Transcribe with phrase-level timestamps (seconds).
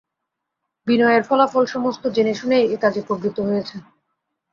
[0.87, 3.75] বিনয় এর ফলাফল সমস্ত জেনে-শুনেই এ কাজে প্রবৃত্ত হয়েছে।